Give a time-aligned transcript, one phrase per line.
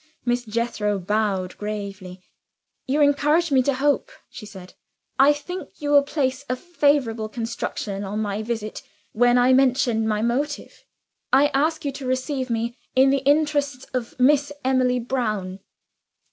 [0.25, 2.23] Miss Jethro bowed gravely.
[2.87, 4.73] "You encourage me to hope," she said.
[5.19, 10.23] "I think you will place a favorable construction on my visit when I mention my
[10.23, 10.85] motive.
[11.31, 15.59] I ask you to receive me, in the interests of Miss Emily Brown."